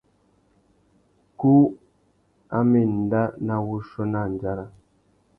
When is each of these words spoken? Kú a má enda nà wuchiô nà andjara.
Kú 1.39 1.53
a 2.57 2.59
má 2.69 2.79
enda 2.87 3.21
nà 3.45 3.55
wuchiô 3.65 4.03
nà 4.11 4.19
andjara. 4.27 4.65